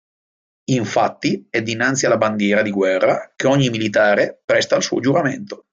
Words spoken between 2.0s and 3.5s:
alla bandiera di guerra che